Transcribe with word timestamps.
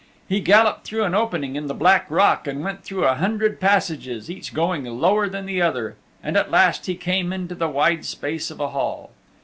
He 0.27 0.39
galloped 0.39 0.83
through 0.83 1.03
an 1.03 1.13
opening 1.13 1.55
in 1.55 1.67
the 1.67 1.75
black 1.75 2.07
rock 2.09 2.47
and 2.47 2.63
went 2.63 2.83
through 2.83 3.05
a 3.05 3.13
hundred 3.13 3.59
passages, 3.59 4.31
each 4.31 4.51
going 4.51 4.83
lower 4.83 5.29
than 5.29 5.45
the 5.45 5.61
other, 5.61 5.95
and 6.23 6.35
at 6.35 6.49
last 6.49 6.87
he 6.87 6.95
came 6.95 7.31
into 7.31 7.53
the 7.53 7.69
wide 7.69 8.03
space 8.03 8.49
of 8.49 8.59
a 8.59 8.69
hall. 8.69 9.11